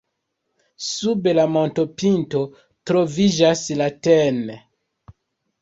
[0.85, 2.41] Sub la montopinto
[2.91, 4.43] troviĝas la tn.